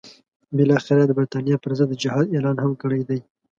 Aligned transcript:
بالاخره 0.55 0.99
یې 1.03 1.07
د 1.07 1.11
برټانیې 1.17 1.55
پر 1.63 1.71
ضد 1.77 1.87
د 1.91 1.99
جهاد 2.03 2.25
اعلان 2.35 2.57
هم 2.63 2.71
کړی 2.81 3.01
دی. 3.09 3.19